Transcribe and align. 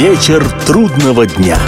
Вечер 0.00 0.42
трудного 0.66 1.26
дня. 1.26 1.58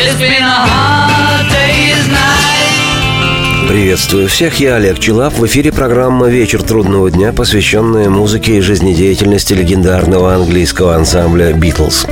Приветствую 3.69 4.27
всех, 4.27 4.59
я 4.59 4.77
Олег 4.77 4.99
Челап. 4.99 5.35
В 5.35 5.45
эфире 5.45 5.71
программа 5.71 6.29
«Вечер 6.29 6.63
трудного 6.63 7.11
дня», 7.11 7.35
посвященная 7.35 8.09
музыке 8.09 8.57
и 8.57 8.61
жизнедеятельности 8.63 9.53
легендарного 9.53 10.35
английского 10.35 10.97
ансамбля 10.97 11.53
«Битлз». 11.53 12.07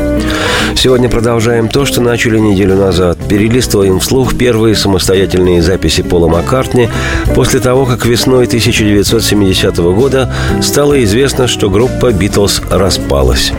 Сегодня 0.76 1.08
продолжаем 1.08 1.68
то, 1.68 1.86
что 1.86 2.02
начали 2.02 2.38
неделю 2.38 2.76
назад. 2.76 3.18
Перелистываем 3.26 3.98
вслух 3.98 4.36
первые 4.36 4.74
самостоятельные 4.74 5.62
записи 5.62 6.02
Пола 6.02 6.28
Маккартни 6.28 6.90
после 7.34 7.60
того, 7.60 7.86
как 7.86 8.04
весной 8.04 8.44
1970 8.44 9.74
года 9.78 10.34
стало 10.60 11.02
известно, 11.04 11.48
что 11.48 11.70
группа 11.70 12.12
«Битлз» 12.12 12.60
распалась. 12.70 13.54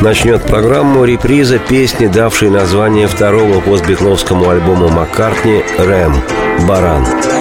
Начнет 0.00 0.42
программу 0.42 1.04
реприза 1.04 1.58
песни, 1.58 2.06
давшей 2.06 2.50
название 2.50 3.06
второго 3.06 3.60
постбитловскому 3.60 4.48
альбому 4.50 4.88
Маккартни 4.88 5.64
«Рэм» 5.78 6.14
«Баран». 6.68 7.33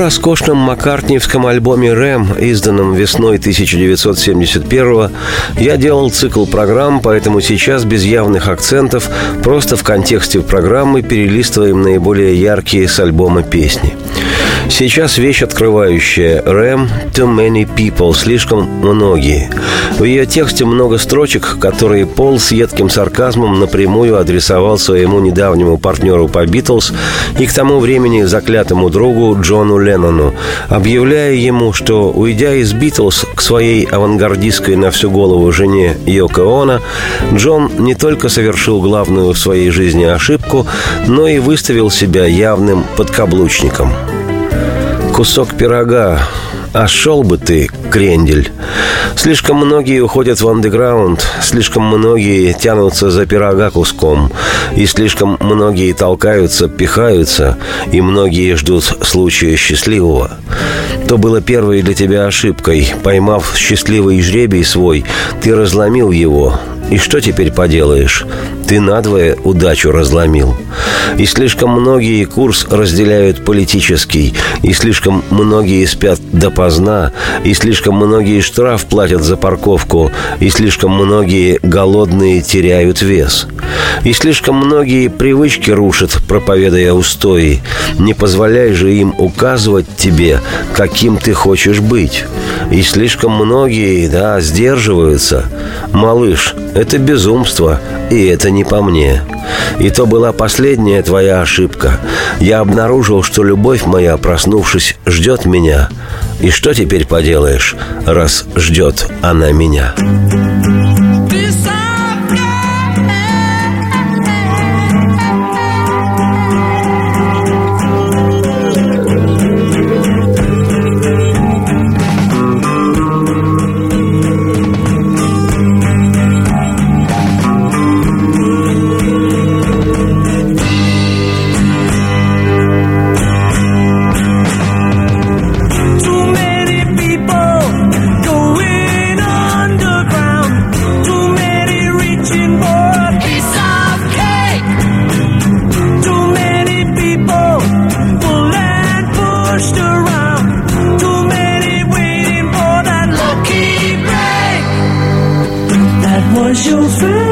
Роскошном 0.00 0.56
маккартниевском 0.56 1.46
альбоме 1.46 1.92
«Рэм», 1.92 2.32
изданном 2.38 2.94
весной 2.94 3.36
1971 3.36 5.10
я 5.58 5.76
делал 5.76 6.10
цикл 6.10 6.46
программ, 6.46 7.00
поэтому 7.00 7.42
сейчас 7.42 7.84
без 7.84 8.02
явных 8.04 8.48
акцентов, 8.48 9.10
просто 9.44 9.76
в 9.76 9.84
контексте 9.84 10.40
программы 10.40 11.02
перелистываем 11.02 11.82
наиболее 11.82 12.34
яркие 12.40 12.88
с 12.88 12.98
альбома 12.98 13.42
песни. 13.42 13.94
Сейчас 14.70 15.18
вещь 15.18 15.42
открывающая 15.42 16.42
«Рэм 16.42 16.88
Too 17.12 17.26
Many 17.26 17.68
People»– 17.76 18.14
«Слишком 18.16 18.62
многие». 18.62 19.50
В 19.98 20.04
ее 20.04 20.26
тексте 20.26 20.64
много 20.64 20.96
строчек, 20.96 21.58
которые 21.60 22.06
Пол 22.06 22.38
с 22.38 22.52
едким 22.52 22.88
сарказмом 22.88 23.58
напрямую 23.58 24.16
адресовал 24.16 24.78
своему 24.78 25.18
недавнему 25.18 25.76
партнеру 25.76 26.28
по 26.28 26.46
«Битлз» 26.46 26.92
и 27.38 27.46
к 27.46 27.52
тому 27.52 27.80
времени 27.80 28.22
заклятому 28.22 28.90
другу 28.90 29.36
Джону 29.40 29.76
Леннону, 29.76 30.34
объявляя 30.68 31.34
ему, 31.34 31.72
что, 31.72 32.10
уйдя 32.10 32.54
из 32.54 32.72
«Битлз» 32.72 33.26
к 33.34 33.42
своей 33.42 33.84
авангардистской 33.84 34.76
на 34.76 34.92
всю 34.92 35.10
голову 35.10 35.50
жене 35.52 35.96
Йоко 36.06 36.42
Оно, 36.62 36.80
Джон 37.34 37.70
не 37.78 37.96
только 37.96 38.28
совершил 38.28 38.80
главную 38.80 39.32
в 39.34 39.38
своей 39.38 39.70
жизни 39.70 40.04
ошибку, 40.04 40.64
но 41.08 41.26
и 41.26 41.40
выставил 41.40 41.90
себя 41.90 42.24
явным 42.24 42.84
подкаблучником– 42.96 43.92
кусок 45.20 45.54
пирога. 45.54 46.18
А 46.72 46.88
шел 46.88 47.22
бы 47.22 47.36
ты, 47.36 47.68
крендель. 47.90 48.50
Слишком 49.16 49.58
многие 49.58 50.00
уходят 50.00 50.40
в 50.40 50.48
андеграунд, 50.48 51.26
слишком 51.42 51.82
многие 51.82 52.54
тянутся 52.54 53.10
за 53.10 53.26
пирога 53.26 53.70
куском, 53.70 54.32
и 54.74 54.86
слишком 54.86 55.36
многие 55.40 55.92
толкаются, 55.92 56.68
пихаются, 56.68 57.58
и 57.92 58.00
многие 58.00 58.54
ждут 58.54 58.84
случая 59.02 59.56
счастливого. 59.56 60.30
То 61.06 61.18
было 61.18 61.42
первой 61.42 61.82
для 61.82 61.92
тебя 61.92 62.24
ошибкой. 62.24 62.90
Поймав 63.02 63.54
счастливый 63.54 64.22
жребий 64.22 64.64
свой, 64.64 65.04
ты 65.42 65.54
разломил 65.54 66.12
его, 66.12 66.58
и 66.90 66.98
что 66.98 67.20
теперь 67.20 67.52
поделаешь? 67.52 68.26
Ты 68.66 68.80
надвое 68.80 69.36
удачу 69.44 69.90
разломил. 69.90 70.56
И 71.18 71.26
слишком 71.26 71.70
многие 71.70 72.24
курс 72.24 72.66
разделяют 72.70 73.44
политический, 73.44 74.34
и 74.62 74.72
слишком 74.72 75.24
многие 75.30 75.84
спят 75.86 76.20
допоздна, 76.32 77.12
и 77.44 77.54
слишком 77.54 77.96
многие 77.96 78.40
штраф 78.40 78.84
платят 78.86 79.22
за 79.22 79.36
парковку, 79.36 80.10
и 80.40 80.50
слишком 80.50 80.92
многие 80.92 81.58
голодные 81.62 82.42
теряют 82.42 83.02
вес. 83.02 83.46
И 84.04 84.12
слишком 84.12 84.56
многие 84.56 85.08
привычки 85.08 85.70
рушат, 85.70 86.18
проповедуя 86.28 86.92
устои. 86.92 87.60
Не 87.98 88.14
позволяй 88.14 88.72
же 88.72 88.92
им 88.94 89.14
указывать 89.18 89.86
тебе, 89.96 90.40
каким 90.72 91.18
ты 91.18 91.34
хочешь 91.34 91.80
быть. 91.80 92.24
И 92.70 92.82
слишком 92.82 93.32
многие, 93.32 94.08
да, 94.08 94.40
сдерживаются. 94.40 95.44
Малыш, 95.92 96.54
это 96.74 96.98
безумство, 96.98 97.80
и 98.10 98.26
это 98.26 98.50
не 98.50 98.64
по 98.64 98.82
мне. 98.82 99.22
И 99.78 99.90
то 99.90 100.06
была 100.06 100.32
последняя 100.32 101.02
твоя 101.02 101.40
ошибка. 101.40 101.98
Я 102.40 102.60
обнаружил, 102.60 103.22
что 103.22 103.42
любовь 103.42 103.84
моя, 103.86 104.16
проснувшись, 104.16 104.96
ждет 105.06 105.44
меня. 105.44 105.88
И 106.40 106.50
что 106.50 106.74
теперь 106.74 107.06
поделаешь, 107.06 107.76
раз 108.06 108.46
ждет 108.56 109.08
она 109.22 109.52
меня?» 109.52 109.94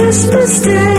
Christmas 0.08 0.60
Day. 0.62 0.97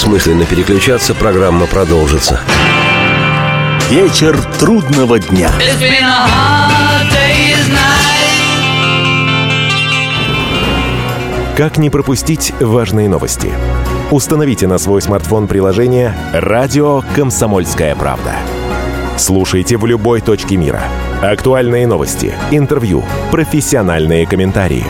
Бессмысленно 0.00 0.46
переключаться, 0.46 1.14
программа 1.14 1.66
продолжится. 1.66 2.40
Вечер 3.90 4.40
трудного 4.58 5.18
дня. 5.18 5.50
Как 11.54 11.76
не 11.76 11.90
пропустить 11.90 12.54
важные 12.60 13.10
новости? 13.10 13.52
Установите 14.10 14.66
на 14.66 14.78
свой 14.78 15.02
смартфон 15.02 15.46
приложение 15.46 16.14
«Радио 16.32 17.02
Комсомольская 17.14 17.94
правда». 17.94 18.32
Слушайте 19.18 19.76
в 19.76 19.84
любой 19.84 20.22
точке 20.22 20.56
мира. 20.56 20.82
Актуальные 21.20 21.86
новости, 21.86 22.32
интервью, 22.50 23.04
профессиональные 23.30 24.26
комментарии. 24.26 24.86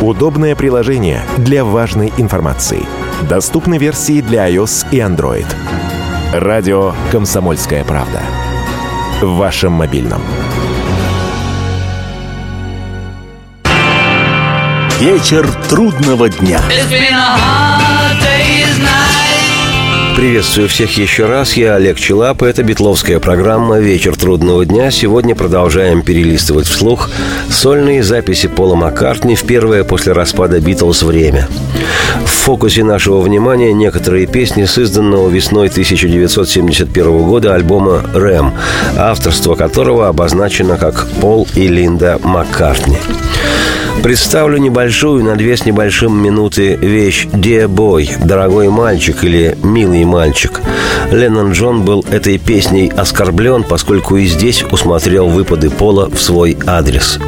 Удобное 0.00 0.56
приложение 0.56 1.22
для 1.36 1.64
важной 1.64 2.12
информации. 2.16 2.84
Доступны 3.28 3.78
версии 3.78 4.20
для 4.20 4.48
iOS 4.50 4.86
и 4.90 4.98
Android. 4.98 5.46
Радио 6.32 6.94
«Комсомольская 7.12 7.84
правда». 7.84 8.22
В 9.20 9.36
вашем 9.36 9.72
мобильном. 9.72 10.22
Вечер 14.98 15.50
трудного 15.68 16.28
дня. 16.28 16.60
Приветствую 20.16 20.68
всех 20.68 20.98
еще 20.98 21.26
раз. 21.26 21.54
Я 21.54 21.76
Олег 21.76 21.98
Челап. 21.98 22.42
Это 22.42 22.62
битловская 22.62 23.20
программа 23.20 23.78
«Вечер 23.78 24.16
трудного 24.16 24.66
дня». 24.66 24.90
Сегодня 24.90 25.34
продолжаем 25.34 26.02
перелистывать 26.02 26.66
вслух 26.66 27.10
сольные 27.48 28.02
записи 28.02 28.48
Пола 28.48 28.74
Маккартни 28.74 29.34
в 29.34 29.44
первое 29.44 29.84
после 29.84 30.12
распада 30.12 30.60
«Битлз» 30.60 31.02
время. 31.02 31.48
В 32.24 32.28
фокусе 32.28 32.84
нашего 32.84 33.20
внимания 33.20 33.72
некоторые 33.72 34.26
песни 34.26 34.64
с 34.64 34.78
изданного 34.78 35.28
весной 35.28 35.68
1971 35.68 37.22
года 37.24 37.54
альбома 37.54 38.04
«Рэм», 38.12 38.54
авторство 38.96 39.54
которого 39.54 40.08
обозначено 40.08 40.76
как 40.76 41.06
Пол 41.20 41.46
и 41.54 41.68
Линда 41.68 42.18
Маккартни. 42.22 42.98
Представлю 44.02 44.56
небольшую 44.56 45.22
на 45.22 45.36
две 45.36 45.58
с 45.58 45.66
небольшим 45.66 46.16
минуты 46.16 46.74
вещь 46.76 47.26
«Dear 47.26 47.68
Boy»– 47.68 48.24
«Дорогой 48.24 48.70
мальчик» 48.70 49.24
или 49.24 49.58
«Милый 49.62 50.04
мальчик». 50.04 50.62
Леннон 51.12 51.52
Джон 51.52 51.84
был 51.84 52.04
этой 52.10 52.38
песней 52.38 52.88
оскорблен, 52.88 53.62
поскольку 53.62 54.16
и 54.16 54.24
здесь 54.24 54.64
усмотрел 54.70 55.28
выпады 55.28 55.68
Пола 55.68 56.08
в 56.08 56.18
свой 56.18 56.56
адрес. 56.66 57.18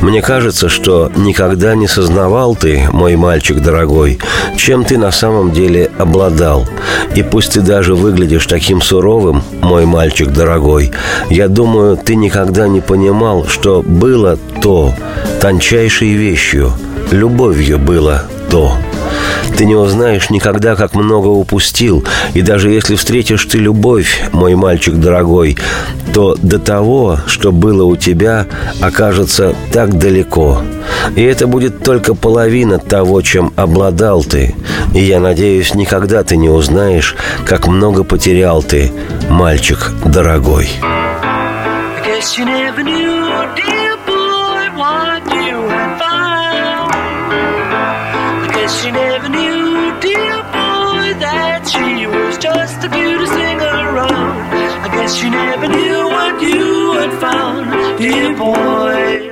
Мне 0.00 0.22
кажется, 0.22 0.68
что 0.68 1.10
никогда 1.16 1.74
не 1.74 1.88
сознавал 1.88 2.54
ты, 2.54 2.88
мой 2.92 3.16
мальчик 3.16 3.60
дорогой, 3.60 4.18
чем 4.56 4.84
ты 4.84 4.96
на 4.96 5.10
самом 5.10 5.52
деле 5.52 5.90
обладал. 5.98 6.66
И 7.14 7.22
пусть 7.22 7.54
ты 7.54 7.60
даже 7.60 7.94
выглядишь 7.94 8.46
таким 8.46 8.80
суровым, 8.80 9.42
мой 9.60 9.86
мальчик 9.86 10.28
дорогой, 10.28 10.92
я 11.30 11.48
думаю, 11.48 11.96
ты 11.96 12.14
никогда 12.14 12.68
не 12.68 12.80
понимал, 12.80 13.46
что 13.48 13.82
было 13.82 14.38
то, 14.62 14.94
тончайшей 15.40 16.12
вещью, 16.12 16.72
любовью 17.10 17.78
было 17.78 18.24
то. 18.50 18.76
Ты 19.58 19.64
не 19.64 19.74
узнаешь 19.74 20.30
никогда, 20.30 20.76
как 20.76 20.94
много 20.94 21.26
упустил, 21.26 22.04
и 22.32 22.42
даже 22.42 22.70
если 22.70 22.94
встретишь 22.94 23.44
ты 23.44 23.58
любовь, 23.58 24.22
мой 24.30 24.54
мальчик 24.54 24.94
дорогой, 24.94 25.58
то 26.14 26.36
до 26.40 26.60
того, 26.60 27.18
что 27.26 27.50
было 27.50 27.82
у 27.82 27.96
тебя, 27.96 28.46
окажется 28.80 29.56
так 29.72 29.98
далеко. 29.98 30.62
И 31.16 31.24
это 31.24 31.48
будет 31.48 31.82
только 31.82 32.14
половина 32.14 32.78
того, 32.78 33.20
чем 33.20 33.52
обладал 33.56 34.22
ты. 34.22 34.54
И 34.94 35.00
я 35.00 35.18
надеюсь, 35.18 35.74
никогда 35.74 36.22
ты 36.22 36.36
не 36.36 36.48
узнаешь, 36.48 37.16
как 37.44 37.66
много 37.66 38.04
потерял 38.04 38.62
ты, 38.62 38.92
мальчик 39.28 39.90
дорогой. 40.04 40.68
guess 48.68 48.84
never 48.88 49.28
knew, 49.28 49.37
guess 55.08 55.22
you 55.22 55.30
never 55.30 55.66
knew 55.68 56.04
what 56.08 56.42
you 56.42 56.92
had 56.92 57.18
found, 57.18 57.98
dear 57.98 58.36
boy. 58.36 59.30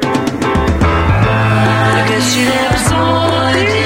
I 1.93 2.07
guess 2.09 2.35
you 2.35 2.45
never 2.47 2.79
saw, 2.89 3.53
dear 3.53 3.86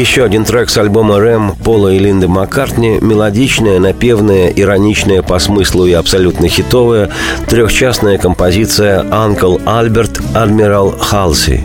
Еще 0.00 0.24
один 0.24 0.46
трек 0.46 0.70
с 0.70 0.78
альбома 0.78 1.20
«Рэм» 1.20 1.56
Пола 1.62 1.88
и 1.92 1.98
Линды 1.98 2.26
Маккартни, 2.26 2.96
мелодичная, 3.02 3.78
напевная, 3.78 4.48
ироничная 4.48 5.20
по 5.20 5.38
смыслу 5.38 5.84
и 5.84 5.92
абсолютно 5.92 6.48
хитовая, 6.48 7.10
трехчастная 7.50 8.16
композиция 8.16 9.02
«Uncle 9.02 9.60
Альберт 9.66 10.22
Адмирал 10.34 10.92
Халси». 10.98 11.64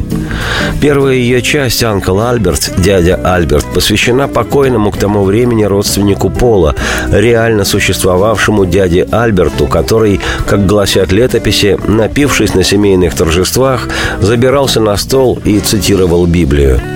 Первая 0.81 1.15
ее 1.15 1.41
часть 1.41 1.81
«Uncle 1.81 2.29
Альберт», 2.29 2.73
«Дядя 2.77 3.15
Альберт», 3.23 3.63
посвящена 3.73 4.27
покойному 4.27 4.91
к 4.91 4.97
тому 4.97 5.23
времени 5.23 5.63
родственнику 5.63 6.29
Пола, 6.29 6.75
реально 7.09 7.63
существовавшему 7.63 8.65
дяде 8.65 9.07
Альберту, 9.13 9.65
который, 9.65 10.19
как 10.45 10.65
гласят 10.65 11.13
летописи, 11.13 11.79
напившись 11.87 12.53
на 12.53 12.65
семейных 12.65 13.15
торжествах, 13.15 13.87
забирался 14.19 14.81
на 14.81 14.97
стол 14.97 15.39
и 15.45 15.61
цитировал 15.61 16.25
Библию– 16.25 16.81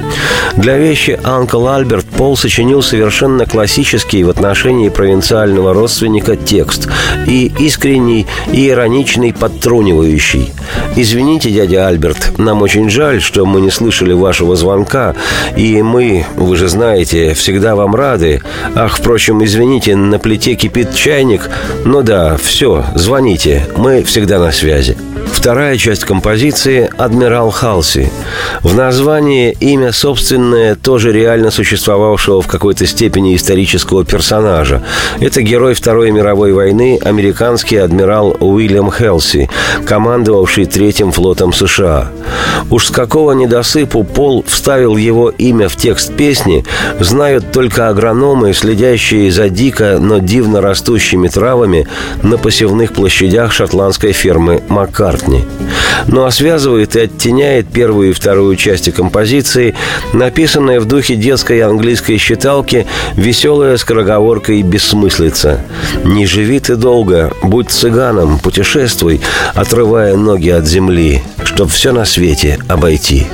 Для 0.55 0.77
вещи 0.77 1.19
«Анкл 1.23 1.67
Альберт» 1.67 2.05
Пол 2.05 2.35
сочинил 2.35 2.81
совершенно 2.81 3.45
классический 3.45 4.23
в 4.23 4.29
отношении 4.29 4.89
провинциального 4.89 5.73
родственника 5.73 6.35
текст 6.35 6.89
и 7.27 7.51
искренний, 7.59 8.27
и 8.51 8.67
ироничный, 8.69 9.33
подтрунивающий. 9.33 10.51
«Извините, 10.95 11.49
дядя 11.51 11.87
Альберт, 11.87 12.37
нам 12.37 12.61
очень 12.61 12.89
жаль, 12.89 13.21
что 13.21 13.45
мы 13.45 13.61
не 13.61 13.71
слышали 13.71 14.13
вашего 14.13 14.55
звонка, 14.55 15.15
и 15.55 15.81
мы, 15.81 16.25
вы 16.35 16.55
же 16.55 16.67
знаете, 16.67 17.33
всегда 17.33 17.75
вам 17.75 17.95
рады. 17.95 18.41
Ах, 18.75 18.97
впрочем, 18.97 19.43
извините, 19.43 19.95
на 19.95 20.19
плите 20.19 20.55
кипит 20.55 20.93
чайник. 20.93 21.49
Ну 21.85 22.01
да, 22.01 22.37
все, 22.37 22.85
звоните, 22.95 23.67
мы 23.77 24.03
всегда 24.03 24.39
на 24.39 24.51
связи». 24.51 24.97
Вторая 25.31 25.77
часть 25.77 26.03
композиции 26.03 26.89
«Адмирал 26.97 27.49
Халси». 27.49 28.11
В 28.61 28.75
названии 28.75 29.55
имя 29.59 29.91
собственное 29.91 30.75
тоже 30.75 31.13
реально 31.13 31.49
существовавшего 31.49 32.41
в 32.41 32.47
какой-то 32.47 32.85
степени 32.85 33.35
исторического 33.35 34.03
персонажа. 34.03 34.83
Это 35.19 35.41
герой 35.41 35.75
Второй 35.75 36.11
мировой 36.11 36.51
войны, 36.51 36.99
американский 37.01 37.77
адмирал 37.77 38.35
Уильям 38.39 38.91
Хелси, 38.91 39.49
командовавший 39.85 40.65
Третьим 40.65 41.11
флотом 41.11 41.53
США. 41.53 42.11
Уж 42.69 42.87
с 42.87 42.91
какого 42.91 43.31
недосыпу 43.31 44.03
Пол 44.03 44.43
вставил 44.45 44.97
его 44.97 45.29
имя 45.29 45.69
в 45.69 45.75
текст 45.75 46.13
песни, 46.13 46.65
знают 46.99 47.51
только 47.51 47.87
агрономы, 47.87 48.53
следящие 48.53 49.31
за 49.31 49.49
дико, 49.49 49.97
но 49.99 50.19
дивно 50.19 50.61
растущими 50.61 51.27
травами 51.27 51.87
на 52.23 52.37
посевных 52.37 52.93
площадях 52.93 53.53
шотландской 53.53 54.11
фермы 54.11 54.61
Маккарт. 54.67 55.18
Маккартни. 55.19 55.45
Ну 56.07 56.25
а 56.25 56.31
связывает 56.31 56.95
и 56.95 57.01
оттеняет 57.01 57.67
первую 57.67 58.09
и 58.09 58.13
вторую 58.13 58.55
части 58.55 58.89
композиции, 58.89 59.75
написанная 60.13 60.79
в 60.79 60.85
духе 60.85 61.15
детской 61.15 61.61
английской 61.61 62.17
считалки 62.17 62.87
веселая 63.15 63.77
скороговорка 63.77 64.53
и 64.53 64.61
бессмыслица. 64.61 65.61
«Не 66.03 66.25
живи 66.25 66.59
ты 66.59 66.75
долго, 66.75 67.31
будь 67.43 67.69
цыганом, 67.69 68.39
путешествуй, 68.39 69.21
отрывая 69.53 70.15
ноги 70.15 70.49
от 70.49 70.65
земли, 70.65 71.21
чтоб 71.43 71.69
все 71.69 71.91
на 71.91 72.05
свете 72.05 72.59
обойти». 72.67 73.27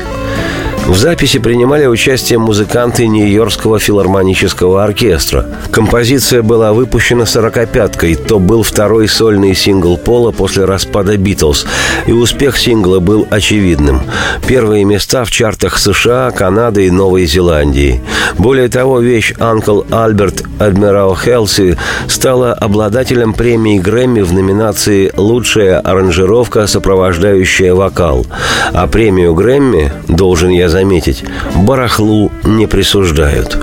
В 0.88 0.96
записи 0.96 1.39
принимали 1.39 1.88
участие 1.88 2.38
музыканты 2.38 3.08
Нью-Йоркского 3.08 3.80
филармонического 3.80 4.84
оркестра. 4.84 5.48
Композиция 5.72 6.44
была 6.44 6.74
выпущена 6.74 7.25
«сорокопяткой», 7.25 8.13
то 8.13 8.38
был 8.38 8.62
второй 8.62 9.08
сольный 9.08 9.56
сингл 9.56 9.98
Пола 9.98 10.30
после 10.30 10.65
распада 10.65 11.18
«Битлз», 11.18 11.65
и 12.06 12.12
успех 12.12 12.60
сингла 12.60 13.00
был 13.00 13.27
очевидным. 13.32 14.01
Первые 14.48 14.86
места 14.86 15.25
в 15.25 15.32
чартах 15.32 15.80
США, 15.80 16.30
Канады 16.30 16.86
и 16.86 16.92
Новой 16.92 17.25
Зеландии. 17.25 18.01
Более 18.38 18.70
того, 18.70 19.00
вещь 19.00 19.34
«Анкл 19.39 19.82
Альберт 19.89 20.44
Адмирал 20.60 21.15
Хелси» 21.15 21.77
стала 22.08 22.54
обладателем 22.54 23.34
премии 23.34 23.80
Грэмми 23.80 24.22
в 24.22 24.34
номинации 24.34 25.12
«Лучшая 25.18 25.80
аранжировка, 25.80 26.68
сопровождающая 26.68 27.74
вокал». 27.74 28.27
А 28.72 28.86
премию 28.86 29.34
Грэмми, 29.34 29.92
должен 30.08 30.50
я 30.50 30.70
заметить, 30.75 31.24
барахлу 31.55 32.34
не 32.44 32.67
присуждают. 32.67 33.58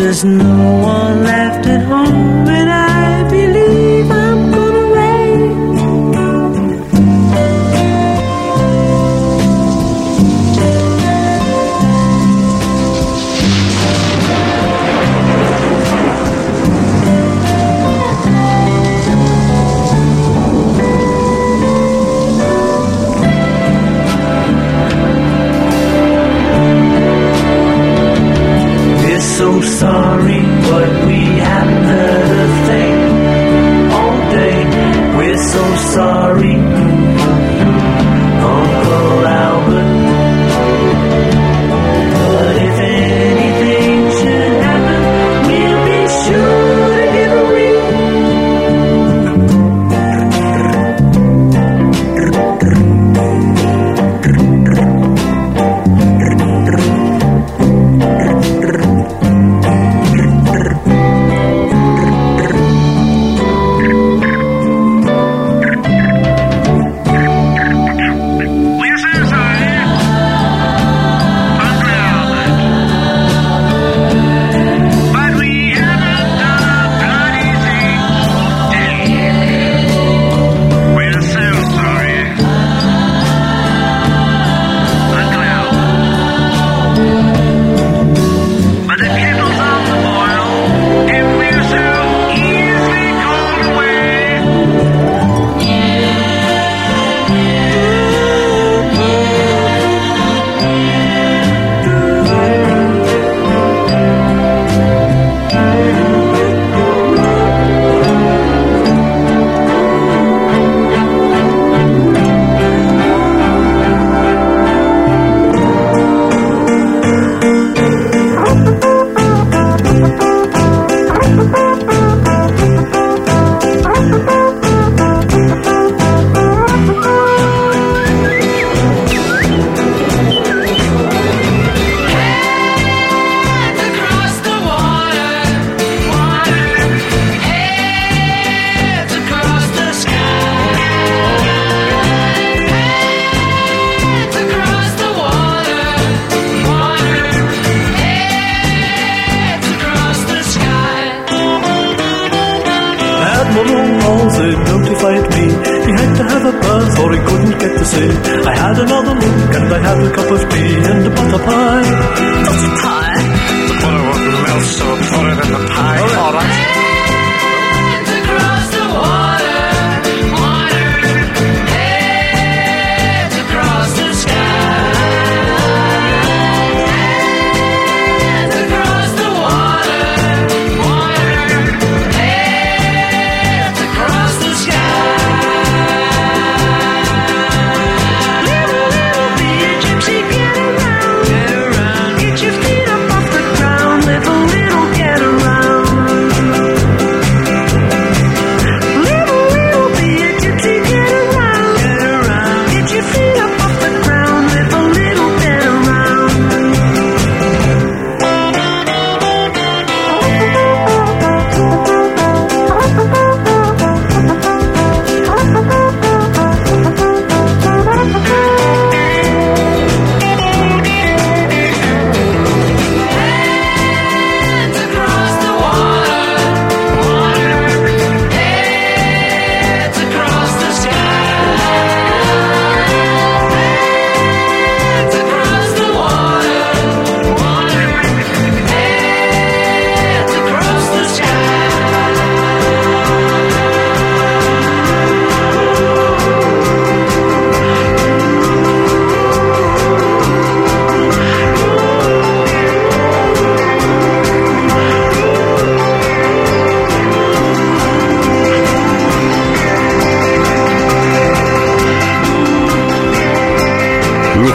There's 0.00 0.24
no 0.24 0.80
one 0.82 1.22
left 1.22 1.66
at 1.66 1.82
home, 1.84 1.99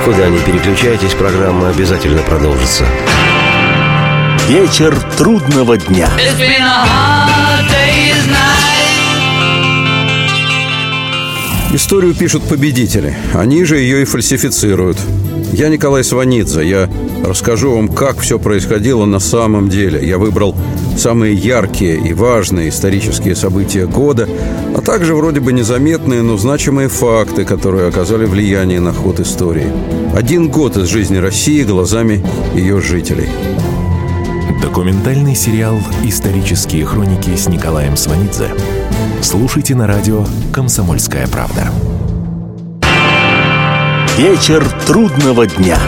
Никуда 0.06 0.30
не 0.30 0.38
переключайтесь, 0.38 1.15
программа 1.15 1.70
обязательно 1.70 2.22
продолжится. 2.22 2.86
Вечер 4.48 4.96
трудного 5.18 5.80
дня. 5.80 6.08
It's 6.20 6.38
been 6.38 6.62
a 6.62 6.86
hard 6.86 7.65
day's 7.72 8.28
night. 8.30 8.65
Историю 11.74 12.13
пишут 12.13 12.44
победители. 12.44 13.18
Они 13.34 13.65
же 13.65 13.80
ее 13.80 14.04
и 14.04 14.06
фальсифицируют. 14.06 15.00
Я 15.52 15.70
Николай 15.70 16.04
Сванидзе. 16.04 16.63
Я 16.70 16.88
расскажу 17.26 17.76
вам, 17.76 17.88
как 17.88 18.20
все 18.20 18.38
происходило 18.38 19.06
на 19.06 19.18
самом 19.18 19.70
деле. 19.70 20.08
Я 20.08 20.20
выбрал 20.20 20.56
самые 20.96 21.34
яркие 21.34 21.98
и 21.98 22.13
важные 22.13 22.70
исторические 22.70 23.36
события 23.36 23.88
года, 23.88 24.30
а 24.76 24.82
также 24.82 25.16
вроде 25.16 25.40
бы 25.40 25.54
незаметные, 25.54 26.22
но 26.22 26.36
значимые 26.36 26.90
факты, 26.90 27.46
которые 27.46 27.88
оказали 27.88 28.26
влияние 28.26 28.82
на 28.82 28.92
ход 28.92 29.22
истории. 29.22 29.72
Один 30.14 30.50
год 30.50 30.76
из 30.76 30.90
жизни 30.90 31.16
России 31.16 31.64
глазами 31.64 32.26
ее 32.54 32.82
жителей. 32.82 33.30
Документальный 34.62 35.34
сериал 35.34 35.80
«Исторические 36.04 36.86
хроники» 36.86 37.34
с 37.38 37.48
Николаем 37.48 37.96
Сванидзе. 37.96 38.50
Слушайте 39.22 39.76
на 39.76 39.88
радио 39.88 40.26
«Комсомольская 40.52 41.26
правда». 41.28 41.72
Вечер 44.18 44.66
трудного 44.86 45.48
дня. 45.48 45.80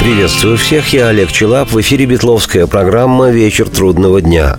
Приветствую 0.00 0.56
всех, 0.56 0.90
я 0.94 1.08
Олег 1.08 1.30
Челап. 1.32 1.70
В 1.70 1.80
эфире 1.82 2.06
Бетловская 2.06 2.66
программа 2.66 3.28
«Вечер 3.28 3.68
трудного 3.68 4.22
дня». 4.22 4.56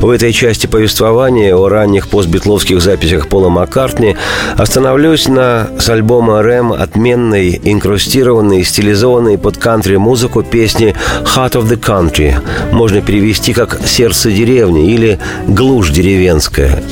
В 0.00 0.10
этой 0.10 0.32
части 0.32 0.66
повествования 0.66 1.54
о 1.54 1.68
ранних 1.68 2.08
постбитловских 2.08 2.80
записях 2.80 3.28
Пола 3.28 3.48
Маккартни 3.48 4.16
остановлюсь 4.56 5.26
на 5.28 5.68
с 5.78 5.88
альбома 5.88 6.42
«Рэм» 6.42 6.72
отменной, 6.72 7.60
инкрустированной, 7.62 8.64
стилизованной 8.64 9.38
под 9.38 9.56
кантри-музыку 9.56 10.42
песни 10.42 10.94
«Heart 11.34 11.52
of 11.52 11.68
the 11.68 11.80
Country». 11.80 12.34
Можно 12.72 13.00
перевести 13.00 13.52
как 13.52 13.80
«Сердце 13.86 14.30
деревни» 14.30 14.92
или 14.92 15.18
«Глушь 15.46 15.90
деревенская». 15.90 16.82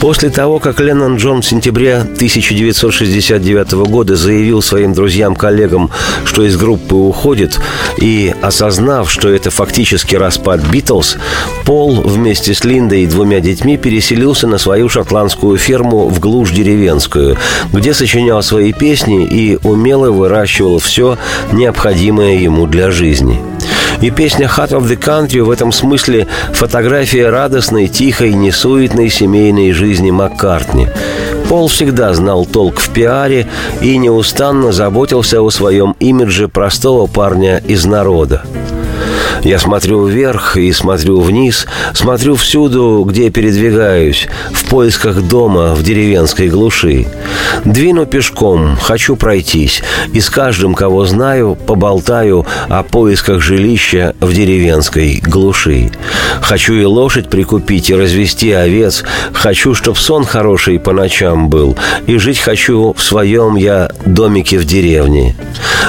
После 0.00 0.30
того, 0.30 0.58
как 0.58 0.80
Леннон 0.80 1.16
Джон 1.16 1.42
в 1.42 1.46
сентябре 1.46 1.96
1969 1.96 3.72
года 3.88 4.14
заявил 4.14 4.62
своим 4.62 4.92
друзьям-коллегам, 4.92 5.90
что 6.24 6.44
из 6.44 6.56
группы 6.56 6.94
уходит, 6.94 7.58
и 7.98 8.34
осознав, 8.42 9.10
что 9.10 9.28
это 9.28 9.50
фактически 9.50 10.14
распад 10.14 10.60
«Битлз», 10.60 11.16
Пол 11.64 12.00
вместе 12.02 12.35
с 12.44 12.64
Линдой 12.64 13.02
и 13.02 13.06
двумя 13.06 13.40
детьми 13.40 13.76
переселился 13.76 14.46
на 14.46 14.58
свою 14.58 14.88
шотландскую 14.88 15.56
ферму 15.58 16.08
в 16.08 16.20
глушь 16.20 16.50
деревенскую, 16.50 17.36
где 17.72 17.94
сочинял 17.94 18.42
свои 18.42 18.72
песни 18.72 19.24
и 19.24 19.58
умело 19.62 20.10
выращивал 20.10 20.78
все 20.78 21.18
необходимое 21.52 22.36
ему 22.36 22.66
для 22.66 22.90
жизни. 22.90 23.40
И 24.00 24.10
песня 24.10 24.46
«Heart 24.46 24.72
of 24.72 24.82
the 24.88 24.98
Country» 24.98 25.42
в 25.42 25.50
этом 25.50 25.72
смысле 25.72 26.26
фотография 26.52 27.30
радостной, 27.30 27.88
тихой, 27.88 28.34
несуетной 28.34 29.08
семейной 29.08 29.72
жизни 29.72 30.10
Маккартни. 30.10 30.88
Пол 31.48 31.68
всегда 31.68 32.12
знал 32.12 32.44
толк 32.44 32.78
в 32.78 32.90
пиаре 32.90 33.46
и 33.80 33.96
неустанно 33.96 34.72
заботился 34.72 35.40
о 35.40 35.50
своем 35.50 35.96
имидже 36.00 36.48
простого 36.48 37.06
парня 37.06 37.62
из 37.66 37.86
народа. 37.86 38.42
Я 39.42 39.58
смотрю 39.58 40.06
вверх 40.06 40.56
и 40.56 40.72
смотрю 40.72 41.20
вниз, 41.20 41.66
смотрю 41.94 42.34
всюду, 42.34 43.04
где 43.06 43.30
передвигаюсь, 43.30 44.26
в 44.52 44.64
поисках 44.68 45.22
дома 45.22 45.74
в 45.74 45.82
деревенской 45.82 46.48
глуши. 46.48 47.06
Двину 47.64 48.06
пешком, 48.06 48.76
хочу 48.80 49.16
пройтись, 49.16 49.82
и 50.12 50.20
с 50.20 50.30
каждым, 50.30 50.74
кого 50.74 51.04
знаю, 51.04 51.56
поболтаю 51.66 52.46
о 52.68 52.82
поисках 52.82 53.40
жилища 53.40 54.14
в 54.20 54.32
деревенской 54.32 55.20
глуши. 55.24 55.90
Хочу 56.40 56.74
и 56.74 56.84
лошадь 56.84 57.28
прикупить, 57.28 57.90
и 57.90 57.94
развести 57.94 58.52
овец, 58.52 59.04
хочу, 59.32 59.74
чтоб 59.74 59.96
сон 59.96 60.24
хороший 60.24 60.78
по 60.78 60.92
ночам 60.92 61.48
был, 61.48 61.76
и 62.06 62.18
жить 62.18 62.38
хочу 62.38 62.94
в 62.96 63.02
своем 63.02 63.56
я 63.56 63.90
домике 64.04 64.58
в 64.58 64.64
деревне. 64.64 65.36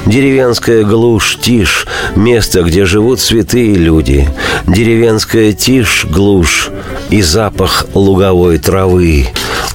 Деревенская 0.05 0.83
глушь, 0.83 1.37
тишь, 1.41 1.87
место, 2.15 2.61
где 2.61 2.85
живут 2.85 3.19
святые 3.19 3.36
люди. 3.75 4.27
Деревенская 4.67 5.53
тишь, 5.53 6.05
глушь 6.09 6.69
и 7.09 7.21
запах 7.21 7.85
луговой 7.93 8.57
травы. 8.57 9.27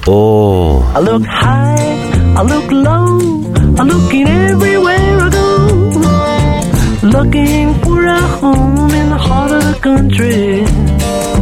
О. 0.05 0.83
Looking 7.03 7.73
for 7.83 8.05
a 8.05 8.17
home 8.39 8.89
in 8.91 9.09
the 9.09 9.17
heart 9.17 9.51
of 9.51 9.63
the 9.65 9.75
country. 9.81 11.32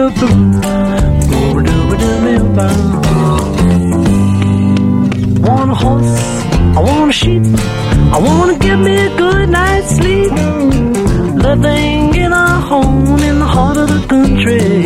Bop-a-doo-ba-doo-ba-doo-bop. 0.00 2.78
Want 5.46 5.70
a 5.70 5.74
horse, 5.74 6.22
I 6.74 6.80
want 6.80 7.10
a 7.10 7.12
sheep, 7.12 7.42
I 8.14 8.18
wanna 8.18 8.56
give 8.58 8.80
me 8.80 8.96
a 8.96 9.14
good 9.18 9.50
night's 9.50 9.96
sleep. 9.96 10.32
Living 11.46 12.14
in 12.14 12.32
a 12.32 12.60
home 12.70 13.18
in 13.28 13.40
the 13.40 13.44
heart 13.44 13.76
of 13.76 13.88
the 13.88 14.00
country. 14.08 14.79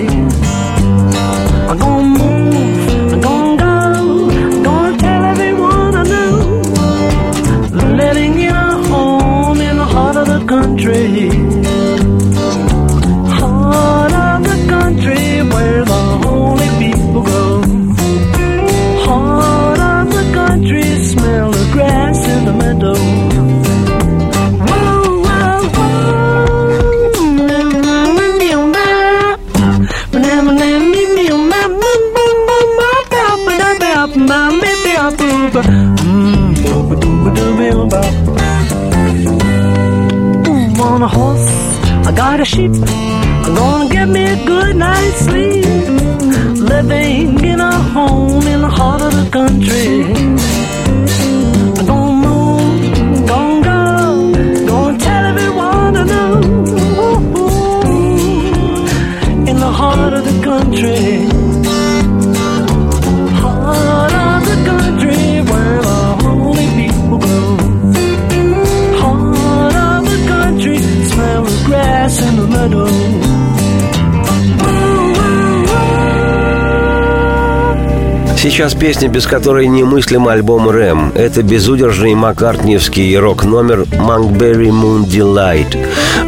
Сейчас 78.54 78.72
песня, 78.72 79.08
без 79.08 79.26
которой 79.26 79.66
немыслим 79.66 80.28
альбом 80.28 80.70
«Рэм». 80.70 81.10
Это 81.16 81.42
безудержный 81.42 82.14
маккартниевский 82.14 83.18
рок-номер 83.18 83.80
«Monkberry 83.80 84.68
Moon 84.68 85.04
Delight». 85.04 85.76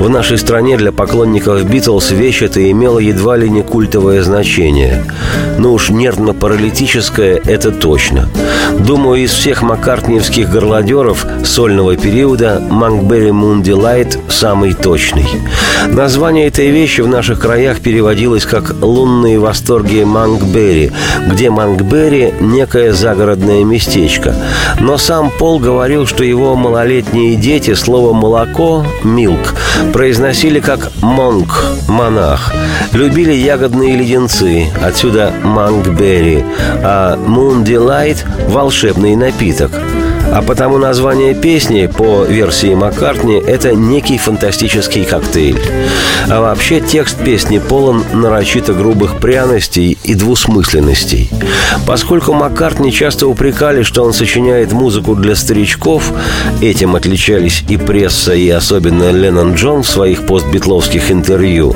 В 0.00 0.08
нашей 0.08 0.36
стране 0.36 0.76
для 0.76 0.90
поклонников 0.90 1.62
«Битлз» 1.70 2.10
вещь 2.10 2.42
эта 2.42 2.68
имела 2.68 2.98
едва 2.98 3.36
ли 3.36 3.48
не 3.48 3.62
культовое 3.62 4.24
значение. 4.24 5.04
Ну 5.56 5.72
уж 5.72 5.90
нервно-паралитическое– 5.90 7.40
это 7.44 7.70
точно. 7.70 8.28
Думаю, 8.80 9.24
из 9.24 9.32
всех 9.32 9.62
маккартниевских 9.62 10.50
горлодеров 10.50 11.26
сольного 11.44 11.96
периода 11.96 12.62
«Monkberry 12.70 13.30
Moon 13.30 13.62
Delight» 13.62 14.18
самый 14.30 14.74
точный. 14.74 15.26
Название 15.88 16.46
этой 16.46 16.70
вещи 16.70 17.00
в 17.00 17.08
наших 17.08 17.40
краях 17.40 17.80
переводилось 17.80 18.44
как 18.44 18.74
«Лунные 18.80 19.38
восторги 19.38 20.04
Манкберри», 20.04 20.92
где 21.28 21.50
Манкберри– 21.50 22.34
некое 22.40 22.92
загородное 22.92 23.64
местечко. 23.64 24.34
Но 24.78 24.98
сам 24.98 25.30
Пол 25.30 25.58
говорил, 25.58 26.06
что 26.06 26.22
его 26.22 26.54
малолетние 26.54 27.36
дети 27.36 27.74
слово 27.74 28.12
«молоко»– 28.12 28.84
«милк» 29.04 29.54
произносили 29.92 30.60
как 30.60 30.90
«монк»– 31.00 31.64
«монах». 31.88 32.52
Любили 32.92 33.32
ягодные 33.32 33.96
леденцы, 33.96 34.68
отсюда 34.82 35.32
«манкберри», 35.42 36.44
а 36.82 37.16
«moon 37.16 37.64
delight»– 37.64 38.18
волшебный 38.66 39.14
напиток– 39.14 39.70
а 40.36 40.42
потому 40.42 40.76
название 40.76 41.32
песни, 41.32 41.86
по 41.86 42.24
версии 42.24 42.74
Маккартни, 42.74 43.36
это 43.36 43.72
некий 43.74 44.18
фантастический 44.18 45.06
коктейль. 45.06 45.58
А 46.28 46.42
вообще 46.42 46.82
текст 46.82 47.16
песни 47.16 47.56
полон 47.56 48.04
нарочито 48.12 48.74
грубых 48.74 49.16
пряностей 49.16 49.96
и 50.04 50.14
двусмысленностей. 50.14 51.30
Поскольку 51.86 52.34
Маккартни 52.34 52.92
часто 52.92 53.26
упрекали, 53.28 53.82
что 53.82 54.04
он 54.04 54.12
сочиняет 54.12 54.72
музыку 54.72 55.14
для 55.14 55.34
старичков, 55.34 56.12
этим 56.60 56.96
отличались 56.96 57.64
и 57.70 57.78
пресса, 57.78 58.34
и 58.34 58.50
особенно 58.50 59.10
Леннон 59.12 59.54
Джон 59.54 59.84
в 59.84 59.88
своих 59.88 60.26
постбитловских 60.26 61.10
интервью, 61.10 61.74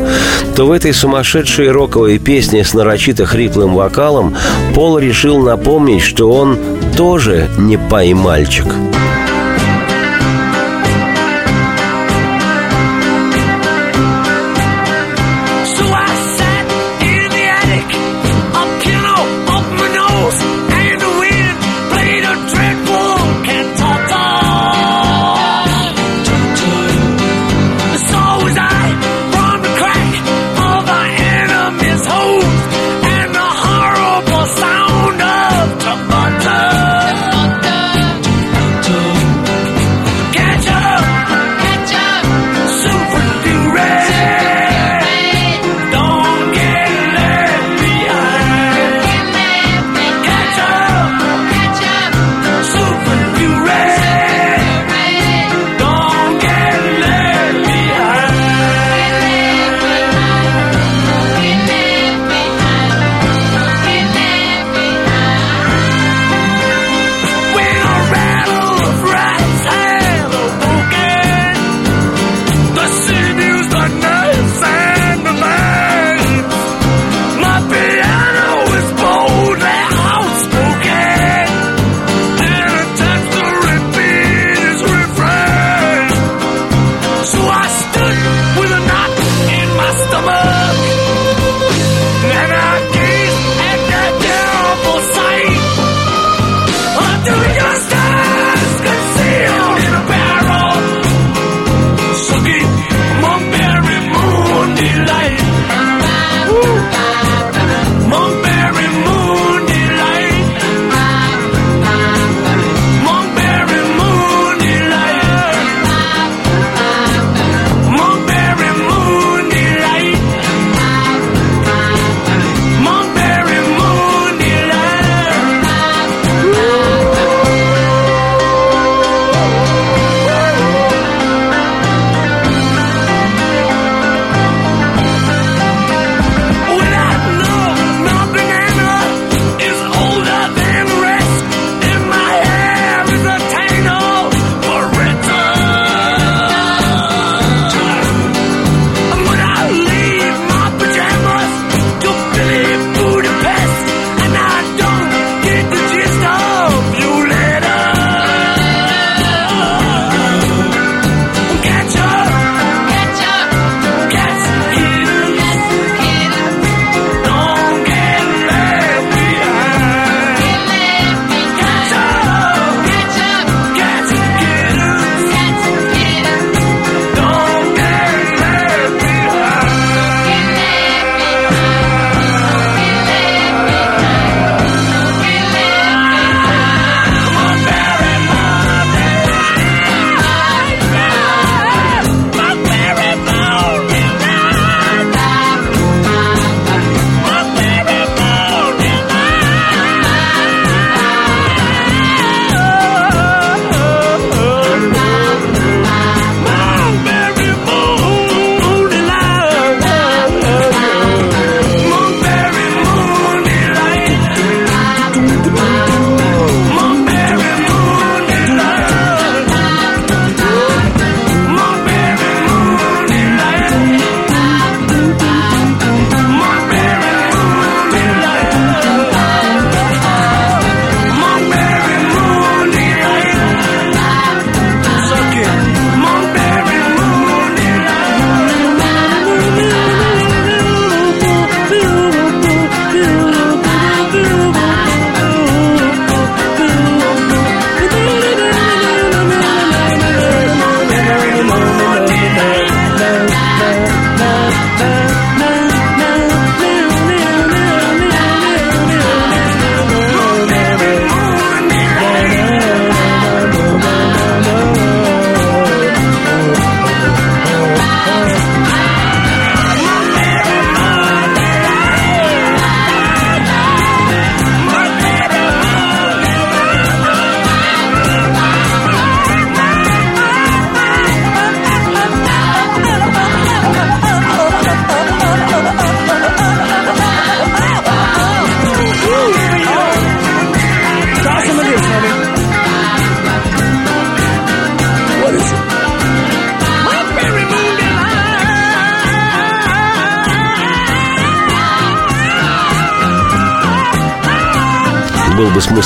то 0.54 0.66
в 0.66 0.72
этой 0.72 0.92
сумасшедшей 0.92 1.70
роковой 1.70 2.18
песне 2.18 2.62
с 2.62 2.74
нарочито 2.74 3.24
хриплым 3.24 3.74
вокалом 3.74 4.36
Пол 4.74 4.98
решил 4.98 5.38
напомнить, 5.38 6.02
что 6.02 6.30
он 6.30 6.58
тоже 6.94 7.48
не 7.56 7.78
поймальчик. 7.78 8.49
So 8.50 8.99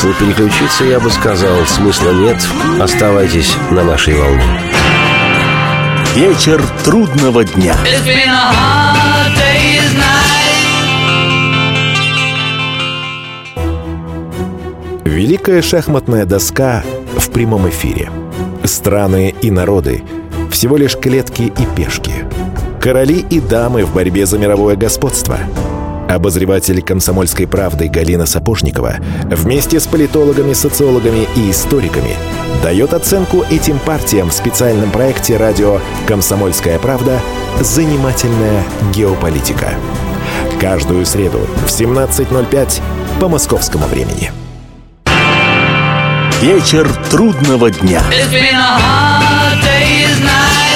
смысл 0.04 0.18
переключиться, 0.18 0.84
я 0.84 1.00
бы 1.00 1.10
сказал, 1.10 1.64
смысла 1.66 2.10
нет, 2.10 2.36
оставайтесь 2.80 3.56
на 3.70 3.84
нашей 3.84 4.14
волне. 4.14 4.44
Вечер 6.14 6.62
трудного 6.84 7.44
дня. 7.44 7.74
It's 7.84 8.04
been 8.04 8.28
a 8.28 8.52
hard 8.52 9.34
day's 9.34 9.94
night. 9.96 10.34
Великая 15.04 15.62
шахматная 15.62 16.26
доска 16.26 16.84
в 17.16 17.30
прямом 17.30 17.68
эфире. 17.70 18.10
Страны 18.64 19.34
и 19.40 19.50
народы– 19.50 20.02
всего 20.50 20.76
лишь 20.76 20.96
клетки 20.96 21.42
и 21.42 21.66
пешки. 21.76 22.12
Короли 22.80 23.24
и 23.30 23.40
дамы 23.40 23.84
в 23.84 23.94
борьбе 23.94 24.26
за 24.26 24.38
мировое 24.38 24.76
господство. 24.76 25.38
Обозреватель 26.14 26.80
«Комсомольской 26.80 27.48
правды» 27.48 27.88
Галина 27.88 28.24
Сапожникова 28.24 28.96
вместе 29.24 29.80
с 29.80 29.86
политологами, 29.86 30.52
социологами 30.52 31.26
и 31.34 31.50
историками 31.50 32.14
дает 32.62 32.94
оценку 32.94 33.44
этим 33.50 33.80
партиям 33.80 34.30
в 34.30 34.32
специальном 34.32 34.90
проекте 34.92 35.36
радио 35.36 35.80
«Комсомольская 36.06 36.78
правда. 36.78 37.20
Занимательная 37.60 38.62
геополитика». 38.94 39.74
Каждую 40.60 41.04
среду 41.04 41.40
в 41.66 41.68
17.05 41.68 42.80
по 43.20 43.28
московскому 43.28 43.86
времени. 43.86 44.30
Вечер 46.40 46.88
трудного 47.10 47.70
дня. 47.70 48.02
It's 48.10 48.30
been 48.30 48.54
a 48.54 48.78
hard 48.78 49.62
day's 49.62 50.20
night. 50.20 50.73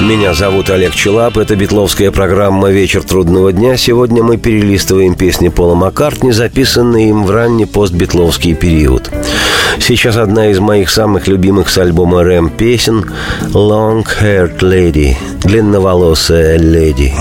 Меня 0.00 0.32
зовут 0.32 0.70
Олег 0.70 0.94
Челап, 0.94 1.38
это 1.38 1.56
битловская 1.56 2.12
программа 2.12 2.70
«Вечер 2.70 3.02
трудного 3.02 3.52
дня». 3.52 3.76
Сегодня 3.76 4.22
мы 4.22 4.36
перелистываем 4.36 5.14
песни 5.14 5.48
Пола 5.48 5.74
Маккартни, 5.74 6.30
записанные 6.30 7.08
им 7.08 7.24
в 7.24 7.30
ранний 7.30 7.66
постбитловский 7.66 8.54
период. 8.54 9.10
Сейчас 9.80 10.16
одна 10.16 10.50
из 10.50 10.60
моих 10.60 10.88
самых 10.88 11.26
любимых 11.26 11.68
с 11.68 11.78
альбома 11.78 12.22
«Рэм» 12.22 12.50
песен 12.50 13.10
«Long 13.52 14.06
Haired 14.20 14.60
Lady»– 14.60 15.16
«Длинноволосая 15.42 16.58
леди». 16.58 17.12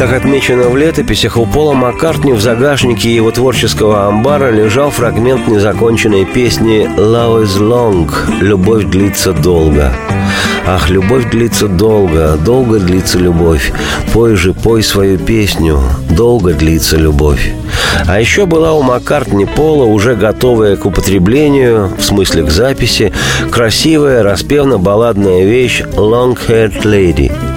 Как 0.00 0.14
отмечено 0.14 0.70
в 0.70 0.78
летописях, 0.78 1.36
у 1.36 1.44
Пола 1.44 1.74
Маккартни 1.74 2.32
в 2.32 2.40
загашнике 2.40 3.14
его 3.14 3.30
творческого 3.32 4.06
амбара 4.06 4.50
лежал 4.50 4.88
фрагмент 4.90 5.46
незаконченной 5.46 6.24
песни 6.24 6.88
«Love 6.96 7.44
is 7.44 7.60
long»– 7.60 8.10
«Любовь 8.40 8.84
длится 8.84 9.34
долго». 9.34 9.92
Ах, 10.66 10.88
любовь 10.88 11.28
длится 11.30 11.68
долго, 11.68 12.38
долго 12.42 12.78
длится 12.78 13.18
любовь. 13.18 13.72
Пой 14.14 14.36
же, 14.36 14.54
пой 14.54 14.82
свою 14.82 15.18
песню, 15.18 15.78
долго 16.08 16.54
длится 16.54 16.96
любовь. 16.96 17.52
А 18.06 18.18
еще 18.18 18.46
была 18.46 18.72
у 18.72 18.80
Маккартни 18.80 19.44
Пола, 19.44 19.84
уже 19.84 20.14
готовая 20.14 20.76
к 20.76 20.86
употреблению, 20.86 21.90
в 21.98 22.02
смысле 22.02 22.44
к 22.44 22.50
записи, 22.50 23.12
красивая, 23.50 24.22
распевно-балладная 24.22 25.44
вещь 25.44 25.82
«Long 25.82 26.38
Haired 26.48 26.84
Lady». 26.84 27.49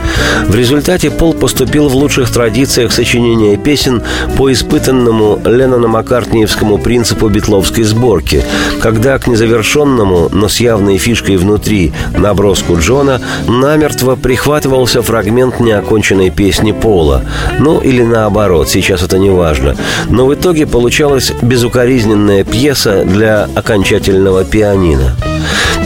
В 0.47 0.55
результате 0.55 1.09
Пол 1.09 1.33
поступил 1.33 1.87
в 1.87 1.95
лучших 1.95 2.29
традициях 2.29 2.91
сочинения 2.91 3.57
песен 3.57 4.03
по 4.37 4.51
испытанному 4.51 5.39
Леннона-Маккартниевскому 5.43 6.77
принципу 6.77 7.29
битловской 7.29 7.83
сборки, 7.83 8.43
когда 8.81 9.17
к 9.17 9.27
незавершенному, 9.27 10.29
но 10.31 10.47
с 10.47 10.59
явной 10.59 10.97
фишкой 10.97 11.37
внутри, 11.37 11.93
наброску 12.17 12.77
Джона 12.77 13.21
намертво 13.47 14.15
прихватывался 14.15 15.01
фрагмент 15.01 15.59
неоконченной 15.59 16.29
песни 16.29 16.71
Пола. 16.71 17.23
Ну, 17.59 17.79
или 17.79 18.03
наоборот, 18.03 18.69
сейчас 18.69 19.01
это 19.01 19.17
не 19.17 19.29
важно. 19.29 19.75
Но 20.09 20.25
в 20.25 20.33
итоге 20.33 20.67
получалась 20.67 21.31
безукоризненная 21.41 22.43
пьеса 22.43 23.03
для 23.05 23.47
окончательного 23.55 24.43
пианино. 24.43 25.15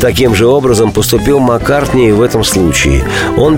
Таким 0.01 0.35
же 0.35 0.45
образом 0.45 0.91
поступил 0.91 1.39
Маккартни 1.39 2.09
и 2.09 2.11
в 2.11 2.21
этом 2.21 2.43
случае. 2.43 3.03
Он 3.35 3.55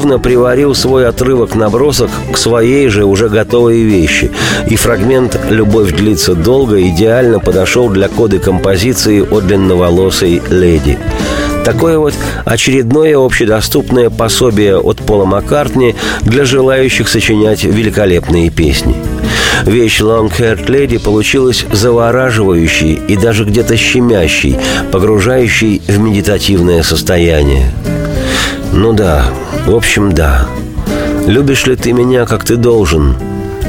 бесшовно 0.00 0.18
приварил 0.18 0.74
свой 0.74 1.06
отрывок-набросок 1.06 2.10
к 2.32 2.38
своей 2.38 2.88
же 2.88 3.04
уже 3.04 3.28
готовой 3.28 3.82
вещи, 3.82 4.30
и 4.66 4.76
фрагмент 4.76 5.38
«Любовь 5.50 5.92
длится 5.92 6.34
долго» 6.34 6.80
идеально 6.88 7.38
подошел 7.38 7.90
для 7.90 8.08
коды 8.08 8.38
композиции 8.38 9.20
о 9.20 9.40
длинноволосой 9.40 10.40
леди. 10.48 10.98
Такое 11.66 11.98
вот 11.98 12.14
очередное 12.46 13.18
общедоступное 13.18 14.08
пособие 14.08 14.78
от 14.78 14.96
Пола 14.98 15.26
Маккартни 15.26 15.94
для 16.22 16.46
желающих 16.46 17.06
сочинять 17.06 17.64
великолепные 17.64 18.48
песни. 18.48 18.96
Вещь 19.66 20.00
Long 20.00 20.32
Haired 20.38 20.66
Lady 20.66 20.98
получилась 20.98 21.66
завораживающей 21.70 22.94
и 22.94 23.16
даже 23.16 23.44
где-то 23.44 23.76
щемящей, 23.76 24.56
погружающей 24.90 25.82
в 25.86 25.98
медитативное 25.98 26.82
состояние. 26.82 27.70
Ну 28.72 28.92
да, 28.92 29.24
в 29.66 29.74
общем, 29.74 30.12
да. 30.12 30.46
Любишь 31.26 31.66
ли 31.66 31.76
ты 31.76 31.92
меня, 31.92 32.26
как 32.26 32.44
ты 32.44 32.56
должен? 32.56 33.16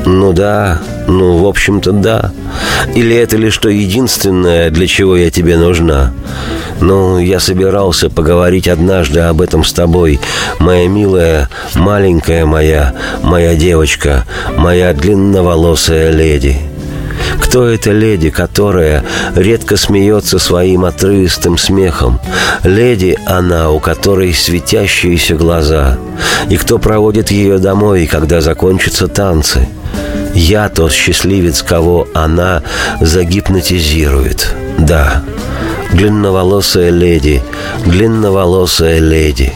Ну 0.05 0.33
да, 0.33 0.79
ну, 1.07 1.37
в 1.37 1.45
общем-то, 1.45 1.91
да. 1.91 2.31
Или 2.95 3.15
это 3.15 3.37
лишь 3.37 3.57
то 3.57 3.69
единственное, 3.69 4.69
для 4.69 4.87
чего 4.87 5.15
я 5.15 5.29
тебе 5.29 5.57
нужна? 5.57 6.13
Ну, 6.79 7.19
я 7.19 7.39
собирался 7.39 8.09
поговорить 8.09 8.67
однажды 8.67 9.19
об 9.19 9.41
этом 9.41 9.63
с 9.63 9.71
тобой, 9.71 10.19
моя 10.59 10.87
милая, 10.87 11.49
маленькая 11.75 12.45
моя, 12.45 12.95
моя 13.21 13.55
девочка, 13.55 14.25
моя 14.57 14.93
длинноволосая 14.93 16.11
леди. 16.11 16.70
Кто 17.39 17.65
эта 17.67 17.91
леди, 17.91 18.29
которая 18.29 19.03
редко 19.35 19.77
смеется 19.77 20.39
своим 20.39 20.85
отрывистым 20.85 21.57
смехом? 21.57 22.19
Леди 22.63 23.17
она, 23.25 23.71
у 23.71 23.79
которой 23.79 24.33
светящиеся 24.33 25.35
глаза. 25.35 25.97
И 26.49 26.57
кто 26.57 26.79
проводит 26.79 27.31
ее 27.31 27.57
домой, 27.57 28.07
когда 28.07 28.41
закончатся 28.41 29.07
танцы? 29.07 29.67
Я 30.33 30.69
тот 30.69 30.93
счастливец, 30.93 31.61
кого 31.61 32.07
она 32.13 32.63
загипнотизирует. 33.01 34.53
Да, 34.77 35.23
длинноволосая 35.91 36.89
леди, 36.89 37.41
длинноволосая 37.85 38.99
леди. 38.99 39.53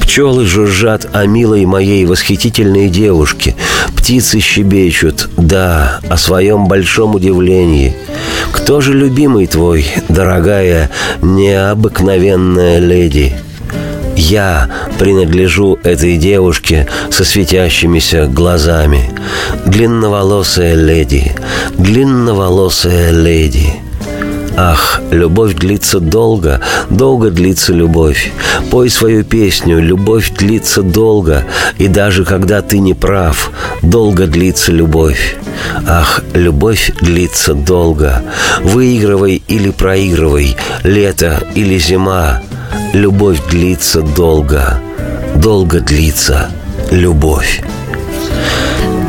Пчелы 0.00 0.46
жужжат 0.46 1.08
о 1.12 1.26
милой 1.26 1.66
моей 1.66 2.04
восхитительной 2.06 2.88
девушке. 2.88 3.54
Птицы 3.96 4.40
щебечут, 4.40 5.28
да, 5.36 6.00
о 6.08 6.16
своем 6.16 6.66
большом 6.66 7.14
удивлении. 7.14 7.94
Кто 8.52 8.80
же 8.80 8.94
любимый 8.94 9.46
твой, 9.46 9.86
дорогая, 10.08 10.90
необыкновенная 11.22 12.78
леди?» 12.78 13.34
Я 14.16 14.68
принадлежу 14.98 15.78
этой 15.82 16.18
девушке 16.18 16.86
со 17.10 17.24
светящимися 17.24 18.26
глазами. 18.26 19.10
Длинноволосая 19.64 20.74
леди, 20.74 21.32
длинноволосая 21.78 23.12
леди. 23.12 23.74
Ах, 24.56 25.00
любовь 25.10 25.54
длится 25.54 26.00
долго, 26.00 26.60
долго 26.90 27.30
длится 27.30 27.72
любовь. 27.72 28.32
Пой 28.70 28.90
свою 28.90 29.24
песню, 29.24 29.80
любовь 29.80 30.32
длится 30.36 30.82
долго, 30.82 31.44
и 31.78 31.88
даже 31.88 32.24
когда 32.24 32.60
ты 32.62 32.78
не 32.78 32.94
прав, 32.94 33.50
долго 33.82 34.26
длится 34.26 34.72
любовь. 34.72 35.36
Ах, 35.86 36.22
любовь 36.34 36.92
длится 37.00 37.54
долго. 37.54 38.22
Выигрывай 38.62 39.42
или 39.48 39.70
проигрывай, 39.70 40.56
лето 40.82 41.42
или 41.54 41.78
зима. 41.78 42.42
Любовь 42.92 43.40
длится 43.50 44.02
долго, 44.02 44.80
долго 45.36 45.80
длится 45.80 46.50
любовь. 46.90 47.62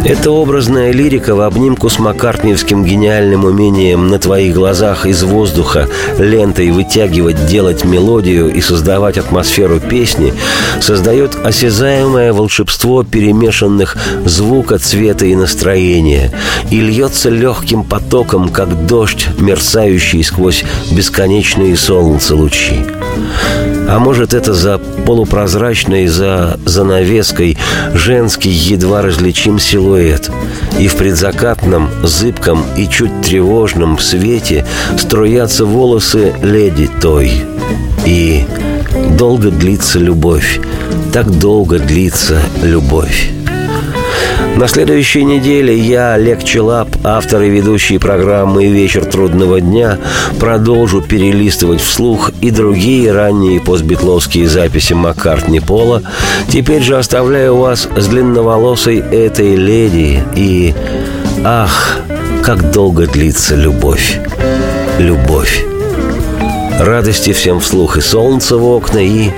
Это 0.04 0.32
образная 0.32 0.92
лирика 0.92 1.36
в 1.36 1.42
обнимку 1.42 1.88
с 1.88 2.00
маккартниевским 2.00 2.84
гениальным 2.84 3.46
умением 3.46 4.08
на 4.08 4.18
твоих 4.18 4.56
глазах 4.56 5.06
из 5.06 5.22
воздуха 5.24 5.88
лентой 6.18 6.72
вытягивать, 6.72 7.46
делать 7.46 7.84
мелодию 7.84 8.52
и 8.52 8.62
создавать 8.62 9.20
атмосферу 9.20 9.80
песни 9.80 10.34
создает 10.80 11.36
осязаемое 11.36 12.34
волшебство 12.34 13.04
перемешанных 13.04 13.96
звука, 14.26 14.80
цвета 14.80 15.28
и 15.28 15.36
настроения 15.36 16.32
и 16.72 16.82
льется 16.82 17.30
легким 17.30 17.84
потоком, 17.84 18.50
как 18.50 18.88
дождь, 18.88 19.28
мерцающий 19.38 20.24
сквозь 20.24 20.66
бесконечные 20.92 21.78
солнца 21.78 22.36
лучи. 22.36 22.86
А 23.92 24.00
может, 24.00 24.34
это 24.34 24.54
за 24.54 24.78
полупрозрачной, 24.78 26.08
за 26.08 26.58
занавеской 26.66 27.58
женский 27.94 28.50
едва 28.50 29.02
различим 29.02 29.60
силуэт. 29.60 30.32
И 30.80 30.88
в 30.88 30.96
предзакатном, 30.96 31.90
зыбком 32.02 32.64
и 32.78 32.88
чуть 32.88 33.22
тревожном 33.22 34.00
свете 34.00 34.66
струятся 34.98 35.66
волосы 35.66 36.34
леди 36.42 36.90
той. 37.02 37.34
И 38.06 38.46
долго 39.18 39.52
длится 39.52 40.00
любовь, 40.00 40.62
так 41.12 41.30
долго 41.30 41.78
длится 41.78 42.40
любовь. 42.64 43.41
На 44.56 44.68
следующей 44.68 45.24
неделе 45.24 45.76
я, 45.76 46.14
Олег 46.14 46.44
Челап, 46.44 46.90
автор 47.04 47.42
и 47.42 47.50
ведущий 47.50 47.98
программы 47.98 48.68
«Вечер 48.68 49.06
трудного 49.06 49.60
дня», 49.60 49.98
продолжу 50.40 51.02
перелистывать 51.02 51.82
вслух 51.82 52.32
и 52.42 52.52
другие 52.52 53.12
ранние 53.12 53.60
постбитловские 53.60 54.48
записи 54.48 54.94
Маккартни 54.94 55.60
Пола. 55.60 56.04
Теперь 56.50 56.84
же 56.84 56.98
оставляю 56.98 57.56
вас 57.56 57.88
с 57.96 58.08
длинноволосой 58.08 58.98
этой 58.98 59.56
леди 59.56 60.22
и... 60.36 60.76
Ах, 61.44 61.98
как 62.44 62.72
долго 62.72 63.08
длится 63.08 63.56
любовь! 63.56 64.20
Любовь! 65.00 65.66
Радости 66.80 67.34
всем 67.34 67.60
вслух 67.60 67.98
и 67.98 68.02
солнца 68.02 68.58
в 68.58 68.66
окна, 68.66 69.00
и 69.00 69.32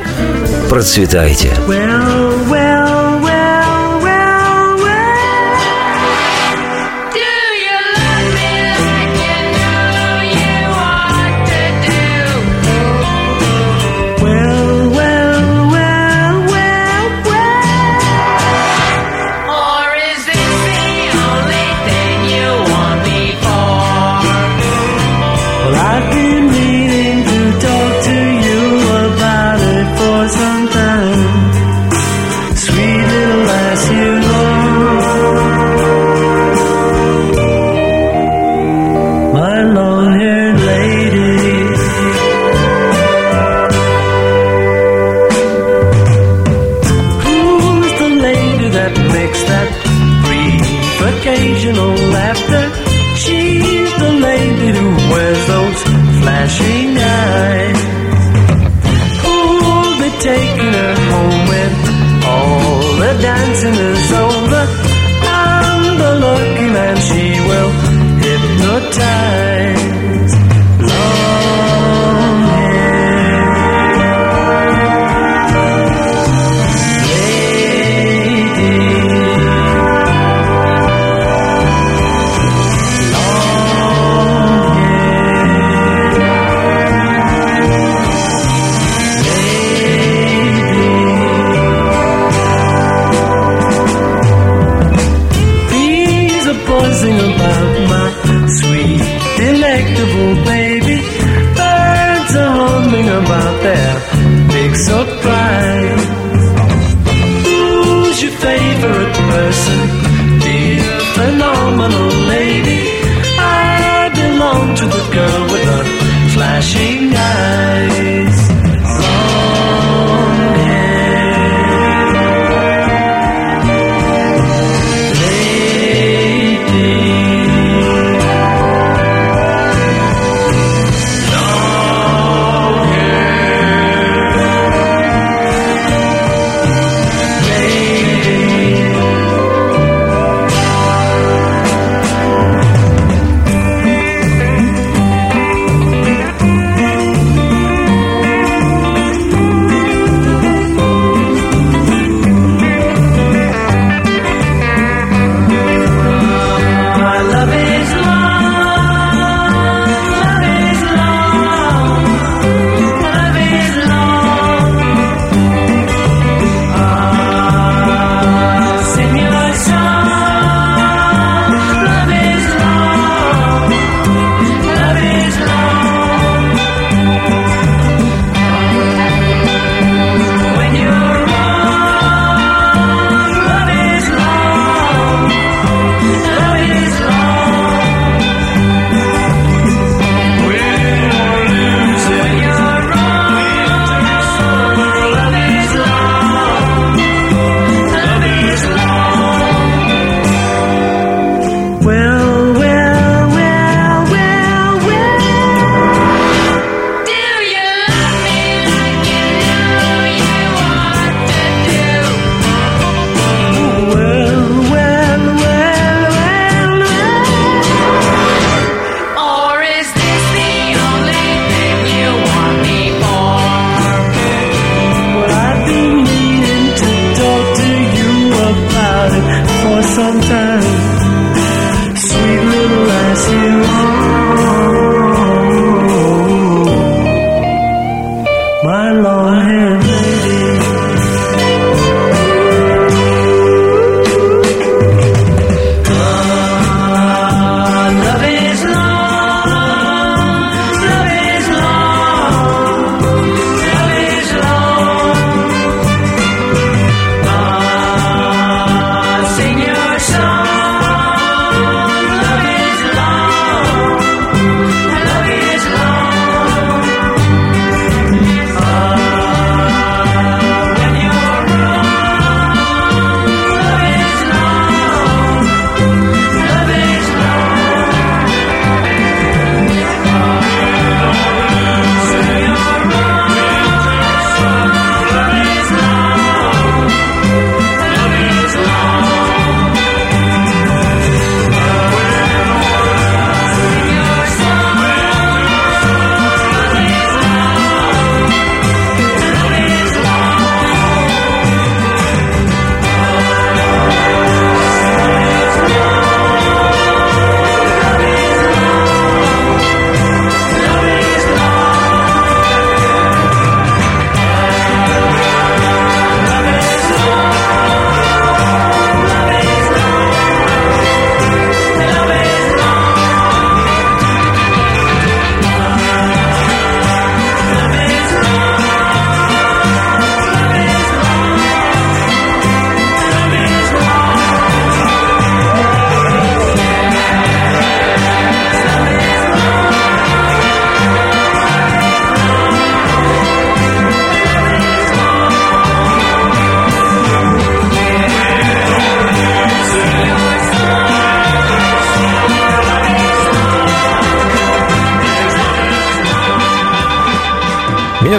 процветайте! 0.69 1.49
Well, 1.67 2.22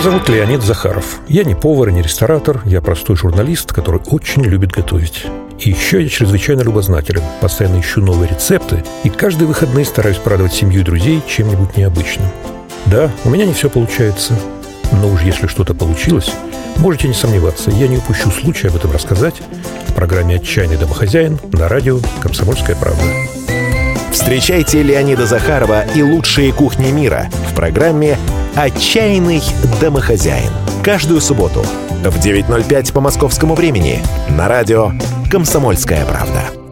зовут 0.04 0.28
Леонид 0.28 0.62
Захаров. 0.62 1.20
Я 1.28 1.44
не 1.44 1.54
повар 1.54 1.88
и 1.88 1.92
не 1.94 2.02
ресторатор, 2.02 2.60
я 2.66 2.82
простой 2.82 3.16
журналист, 3.16 3.72
который 3.72 4.02
очень 4.08 4.42
любит 4.42 4.70
готовить. 4.70 5.24
И 5.58 5.70
еще 5.70 6.02
я 6.02 6.10
чрезвычайно 6.10 6.60
любознателен, 6.60 7.22
постоянно 7.40 7.80
ищу 7.80 8.02
новые 8.02 8.28
рецепты 8.28 8.84
и 9.02 9.08
каждые 9.08 9.48
выходные 9.48 9.86
стараюсь 9.86 10.18
порадовать 10.18 10.52
семью 10.52 10.82
и 10.82 10.84
друзей 10.84 11.22
чем-нибудь 11.26 11.78
необычным. 11.78 12.28
Да, 12.84 13.10
у 13.24 13.30
меня 13.30 13.46
не 13.46 13.54
все 13.54 13.70
получается, 13.70 14.38
но 14.92 15.08
уж 15.08 15.22
если 15.22 15.46
что-то 15.46 15.72
получилось, 15.72 16.30
можете 16.76 17.08
не 17.08 17.14
сомневаться, 17.14 17.70
я 17.70 17.88
не 17.88 17.96
упущу 17.96 18.30
случая 18.30 18.68
об 18.68 18.76
этом 18.76 18.92
рассказать 18.92 19.36
в 19.88 19.94
программе 19.94 20.36
«Отчаянный 20.36 20.76
домохозяин» 20.76 21.38
на 21.54 21.66
радио 21.66 21.98
«Комсомольская 22.20 22.76
правда». 22.76 23.04
Встречайте 24.12 24.82
Леонида 24.82 25.24
Захарова 25.24 25.86
и 25.94 26.02
лучшие 26.02 26.52
кухни 26.52 26.90
мира 26.90 27.30
в 27.50 27.54
программе 27.54 28.18
«Отчаянный 28.56 29.42
домохозяин». 29.80 30.50
Каждую 30.82 31.20
субботу 31.20 31.60
в 32.04 32.24
9.05 32.24 32.92
по 32.92 33.00
московскому 33.00 33.54
времени 33.54 34.00
на 34.28 34.48
радио 34.48 34.92
«Комсомольская 35.30 36.04
правда». 36.04 36.63